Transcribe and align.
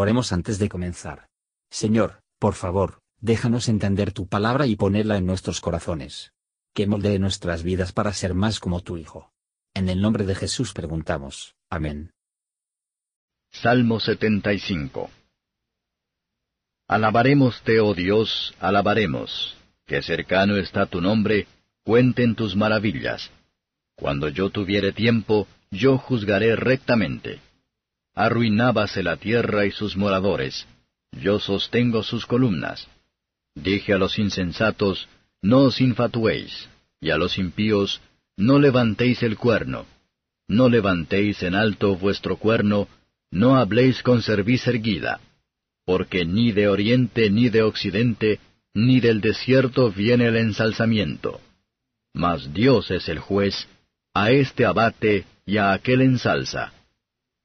Oremos 0.00 0.32
antes 0.32 0.58
de 0.58 0.70
comenzar. 0.70 1.28
Señor, 1.70 2.22
por 2.38 2.54
favor, 2.54 3.02
déjanos 3.20 3.68
entender 3.68 4.12
tu 4.12 4.26
palabra 4.26 4.66
y 4.66 4.74
ponerla 4.74 5.18
en 5.18 5.26
nuestros 5.26 5.60
corazones. 5.60 6.32
Que 6.72 6.86
moldee 6.86 7.18
nuestras 7.18 7.62
vidas 7.62 7.92
para 7.92 8.14
ser 8.14 8.32
más 8.32 8.60
como 8.60 8.80
tu 8.80 8.96
Hijo. 8.96 9.30
En 9.74 9.90
el 9.90 10.00
nombre 10.00 10.24
de 10.24 10.34
Jesús 10.34 10.72
preguntamos. 10.72 11.54
Amén. 11.68 12.14
Salmo 13.52 14.00
75 14.00 15.10
Alabarémoste, 16.88 17.80
oh 17.80 17.92
Dios, 17.92 18.54
alabaremos, 18.58 19.54
que 19.84 20.00
cercano 20.00 20.56
está 20.56 20.86
tu 20.86 21.02
nombre, 21.02 21.46
cuenten 21.84 22.36
tus 22.36 22.56
maravillas. 22.56 23.30
Cuando 23.96 24.30
yo 24.30 24.48
tuviere 24.48 24.92
tiempo, 24.92 25.46
yo 25.70 25.98
juzgaré 25.98 26.56
rectamente. 26.56 27.42
Arruinábase 28.26 29.02
la 29.02 29.16
tierra 29.16 29.64
y 29.64 29.70
sus 29.70 29.96
moradores, 29.96 30.66
yo 31.10 31.40
sostengo 31.40 32.02
sus 32.02 32.26
columnas. 32.26 32.86
Dije 33.54 33.94
a 33.94 33.98
los 33.98 34.18
insensatos, 34.18 35.08
no 35.40 35.60
os 35.60 35.80
infatuéis, 35.80 36.68
y 37.00 37.08
a 37.08 37.16
los 37.16 37.38
impíos, 37.38 38.02
no 38.36 38.58
levantéis 38.58 39.22
el 39.22 39.38
cuerno. 39.38 39.86
No 40.48 40.68
levantéis 40.68 41.42
en 41.42 41.54
alto 41.54 41.96
vuestro 41.96 42.36
cuerno, 42.36 42.88
no 43.30 43.56
habléis 43.56 44.02
con 44.02 44.20
cerviz 44.20 44.66
erguida, 44.66 45.18
porque 45.86 46.26
ni 46.26 46.52
de 46.52 46.68
oriente 46.68 47.30
ni 47.30 47.48
de 47.48 47.62
occidente, 47.62 48.38
ni 48.74 49.00
del 49.00 49.22
desierto 49.22 49.90
viene 49.90 50.26
el 50.26 50.36
ensalzamiento. 50.36 51.40
Mas 52.12 52.52
Dios 52.52 52.90
es 52.90 53.08
el 53.08 53.18
juez, 53.18 53.66
a 54.12 54.30
éste 54.30 54.66
abate 54.66 55.24
y 55.46 55.56
a 55.56 55.72
aquel 55.72 56.02
ensalza. 56.02 56.74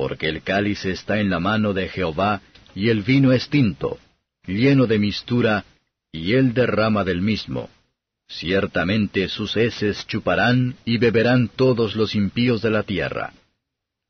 Porque 0.00 0.30
el 0.30 0.40
cáliz 0.40 0.86
está 0.86 1.20
en 1.20 1.28
la 1.28 1.40
mano 1.40 1.74
de 1.74 1.86
Jehová, 1.86 2.40
y 2.74 2.88
el 2.88 3.02
vino 3.02 3.32
es 3.32 3.50
tinto, 3.50 3.98
lleno 4.46 4.86
de 4.86 4.98
mistura, 4.98 5.66
y 6.10 6.32
él 6.32 6.54
derrama 6.54 7.04
del 7.04 7.20
mismo. 7.20 7.68
Ciertamente 8.26 9.28
sus 9.28 9.58
heces 9.58 10.06
chuparán 10.06 10.76
y 10.86 10.96
beberán 10.96 11.48
todos 11.48 11.96
los 11.96 12.14
impíos 12.14 12.62
de 12.62 12.70
la 12.70 12.82
tierra. 12.82 13.34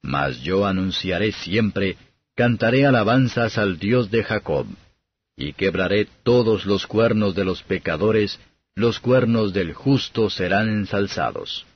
Mas 0.00 0.40
yo 0.42 0.64
anunciaré 0.64 1.32
siempre, 1.32 1.96
cantaré 2.36 2.86
alabanzas 2.86 3.58
al 3.58 3.80
Dios 3.80 4.12
de 4.12 4.22
Jacob, 4.22 4.66
y 5.36 5.54
quebraré 5.54 6.06
todos 6.22 6.66
los 6.66 6.86
cuernos 6.86 7.34
de 7.34 7.44
los 7.44 7.64
pecadores, 7.64 8.38
los 8.76 9.00
cuernos 9.00 9.52
del 9.52 9.74
justo 9.74 10.30
serán 10.30 10.68
ensalzados. 10.68 11.66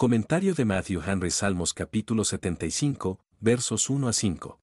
Comentario 0.00 0.54
de 0.54 0.64
Matthew 0.64 1.02
Henry 1.04 1.32
Salmos 1.32 1.74
capítulo 1.74 2.22
75, 2.22 3.18
versos 3.40 3.90
1 3.90 4.06
a 4.06 4.12
5. 4.12 4.60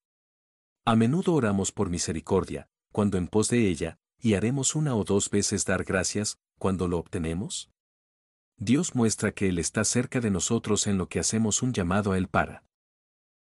A 0.85 0.95
menudo 0.95 1.33
oramos 1.33 1.73
por 1.73 1.89
misericordia, 1.89 2.69
cuando 2.93 3.17
en 3.17 3.27
pos 3.27 3.49
de 3.49 3.67
ella, 3.67 3.99
y 4.21 4.35
haremos 4.35 4.75
una 4.75 4.95
o 4.95 5.03
dos 5.03 5.29
veces 5.29 5.65
dar 5.65 5.83
gracias, 5.83 6.39
cuando 6.57 6.87
lo 6.87 6.99
obtenemos? 6.99 7.69
Dios 8.55 8.95
muestra 8.95 9.33
que 9.33 9.49
Él 9.49 9.59
está 9.59 9.83
cerca 9.83 10.21
de 10.21 10.31
nosotros 10.31 10.87
en 10.87 10.97
lo 10.97 11.09
que 11.09 11.19
hacemos 11.19 11.61
un 11.61 11.73
llamado 11.73 12.13
a 12.13 12.17
Él 12.17 12.29
para. 12.29 12.63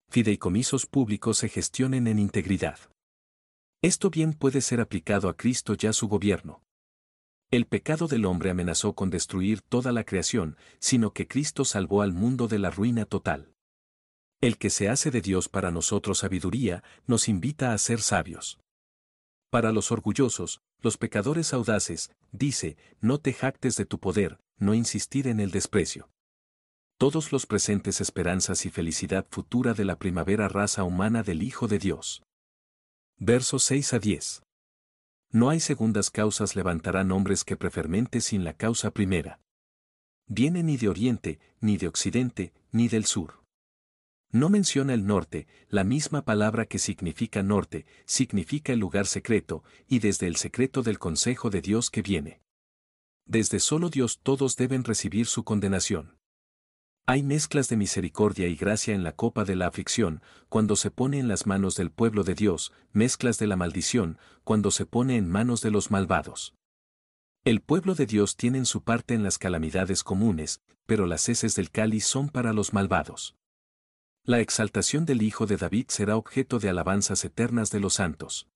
Fideicomisos 0.08 0.86
públicos 0.86 1.40
se 1.40 1.50
gestionen 1.50 2.08
en 2.08 2.20
integridad. 2.20 2.80
Esto 3.82 4.10
bien 4.10 4.32
puede 4.32 4.62
ser 4.62 4.80
aplicado 4.80 5.28
a 5.28 5.36
Cristo 5.36 5.74
ya 5.74 5.92
su 5.92 6.08
gobierno. 6.08 6.64
El 7.52 7.66
pecado 7.66 8.08
del 8.08 8.24
hombre 8.24 8.50
amenazó 8.50 8.94
con 8.94 9.10
destruir 9.10 9.62
toda 9.62 9.92
la 9.92 10.06
creación, 10.06 10.56
sino 10.80 11.12
que 11.12 11.28
Cristo 11.28 11.66
salvó 11.66 12.02
al 12.02 12.14
mundo 12.14 12.48
de 12.48 12.60
la 12.60 12.72
ruina 12.72 13.04
total. 13.04 13.54
El 14.40 14.58
que 14.58 14.70
se 14.70 14.88
hace 14.88 15.12
de 15.12 15.20
Dios 15.20 15.50
para 15.50 15.70
nosotros 15.70 16.20
sabiduría, 16.20 16.82
nos 17.08 17.28
invita 17.28 17.74
a 17.74 17.78
ser 17.78 18.02
sabios. 18.02 18.58
Para 19.50 19.74
los 19.74 19.92
orgullosos, 19.92 20.62
los 20.80 20.98
pecadores 20.98 21.54
audaces, 21.54 22.12
dice, 22.32 22.78
no 23.02 23.20
te 23.20 23.34
jactes 23.34 23.76
de 23.76 23.86
tu 23.86 24.00
poder, 24.00 24.40
no 24.58 24.74
insistir 24.74 25.28
en 25.28 25.42
el 25.42 25.52
desprecio. 25.52 26.10
Todos 26.98 27.34
los 27.34 27.46
presentes 27.46 28.00
esperanzas 28.00 28.66
y 28.66 28.70
felicidad 28.70 29.28
futura 29.30 29.74
de 29.74 29.84
la 29.84 29.98
primavera 29.98 30.48
raza 30.48 30.86
humana 30.86 31.22
del 31.22 31.44
Hijo 31.44 31.68
de 31.68 31.80
Dios. 31.80 32.24
Versos 33.18 33.64
6 33.64 33.94
a 33.94 34.00
10. 34.00 34.42
No 35.32 35.50
hay 35.50 35.60
segundas 35.62 36.10
causas 36.10 36.56
levantarán 36.56 37.12
hombres 37.12 37.44
que 37.44 37.56
prefermente 37.56 38.20
sin 38.20 38.44
la 38.44 38.54
causa 38.54 38.92
primera. 38.92 39.40
Viene 40.28 40.62
ni 40.64 40.78
de 40.78 40.90
oriente, 40.90 41.40
ni 41.62 41.78
de 41.78 41.88
occidente, 41.88 42.54
ni 42.72 42.90
del 42.90 43.06
sur. 43.06 43.42
No 44.32 44.50
menciona 44.50 44.94
el 44.94 45.06
norte, 45.06 45.48
la 45.70 45.84
misma 45.84 46.24
palabra 46.24 46.66
que 46.66 46.80
significa 46.80 47.44
norte, 47.44 47.86
significa 48.06 48.72
el 48.72 48.80
lugar 48.80 49.06
secreto, 49.06 49.64
y 49.88 50.00
desde 50.00 50.28
el 50.28 50.38
secreto 50.38 50.84
del 50.84 51.00
consejo 51.00 51.50
de 51.50 51.62
Dios 51.62 51.90
que 51.90 52.02
viene. 52.02 52.42
Desde 53.26 53.60
solo 53.60 53.90
Dios 53.90 54.20
todos 54.24 54.56
deben 54.56 54.84
recibir 54.84 55.26
su 55.26 55.44
condenación. 55.44 56.18
Hay 57.08 57.24
mezclas 57.24 57.68
de 57.68 57.78
misericordia 57.78 58.48
y 58.48 58.56
gracia 58.56 58.94
en 58.94 59.04
la 59.04 59.12
copa 59.14 59.44
de 59.44 59.56
la 59.56 59.68
aflicción, 59.68 60.22
cuando 60.50 60.76
se 60.76 60.92
pone 60.92 61.20
en 61.20 61.28
las 61.28 61.48
manos 61.48 61.76
del 61.76 61.92
pueblo 61.92 62.24
de 62.24 62.36
Dios, 62.36 62.72
mezclas 62.94 63.40
de 63.40 63.48
la 63.48 63.56
maldición, 63.56 64.18
cuando 64.44 64.72
se 64.72 64.86
pone 64.86 65.18
en 65.18 65.30
manos 65.30 65.62
de 65.62 65.72
los 65.72 65.90
malvados. 65.92 66.56
El 67.44 67.62
pueblo 67.62 67.96
de 67.96 68.06
Dios 68.06 68.36
tiene 68.36 68.64
su 68.66 68.84
parte 68.84 69.16
en 69.16 69.24
las 69.24 69.40
calamidades 69.40 70.04
comunes, 70.04 70.62
pero 70.86 71.08
las 71.08 71.28
heces 71.28 71.56
del 71.56 71.72
cáliz 71.72 72.06
son 72.06 72.30
para 72.30 72.54
los 72.54 72.72
malvados. 72.72 73.36
La 74.24 74.40
exaltación 74.40 75.06
del 75.06 75.24
Hijo 75.24 75.48
de 75.48 75.58
David 75.58 75.86
será 75.88 76.16
objeto 76.16 76.60
de 76.60 76.70
alabanzas 76.70 77.26
eternas 77.26 77.72
de 77.72 77.80
los 77.80 77.96
santos. 77.96 78.48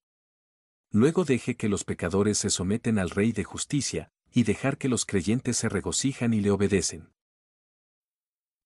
Luego 0.91 1.25
deje 1.25 1.55
que 1.55 1.67
los 1.67 1.83
pecadores 1.83 2.37
se 2.37 2.51
someten 2.51 2.99
al 2.99 3.09
Rey 3.09 3.31
de 3.31 3.43
justicia, 3.43 4.11
y 4.31 4.43
dejar 4.43 4.77
que 4.77 4.87
los 4.87 5.05
creyentes 5.05 5.57
se 5.57 5.67
regocijan 5.67 6.35
y 6.35 6.41
le 6.41 6.51
obedecen. 6.51 7.14